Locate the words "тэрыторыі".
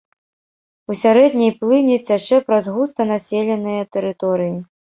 3.95-4.55